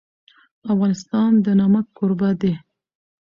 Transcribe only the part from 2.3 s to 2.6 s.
دی.